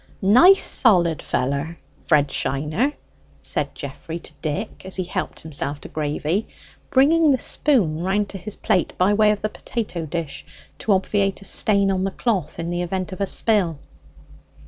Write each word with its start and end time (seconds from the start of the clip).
"Nice 0.23 0.63
solid 0.63 1.21
feller, 1.21 1.77
Fred 2.07 2.31
Shiner!" 2.31 2.93
said 3.39 3.75
Geoffrey 3.75 4.17
to 4.17 4.33
Dick 4.41 4.81
as 4.83 4.95
he 4.95 5.03
helped 5.03 5.41
himself 5.41 5.79
to 5.81 5.89
gravy, 5.89 6.47
bringing 6.89 7.29
the 7.29 7.37
spoon 7.37 8.01
round 8.01 8.27
to 8.29 8.39
his 8.39 8.55
plate 8.55 8.93
by 8.97 9.13
way 9.13 9.29
of 9.29 9.43
the 9.43 9.47
potato 9.49 10.07
dish, 10.07 10.43
to 10.79 10.91
obviate 10.93 11.43
a 11.43 11.45
stain 11.45 11.91
on 11.91 12.03
the 12.03 12.09
cloth 12.09 12.57
in 12.57 12.71
the 12.71 12.81
event 12.81 13.11
of 13.11 13.21
a 13.21 13.27
spill. 13.27 13.77